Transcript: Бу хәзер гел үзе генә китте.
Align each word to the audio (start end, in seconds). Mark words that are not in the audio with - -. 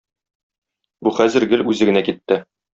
Бу 1.07 1.13
хәзер 1.19 1.47
гел 1.53 1.65
үзе 1.75 1.91
генә 1.93 2.05
китте. 2.11 2.43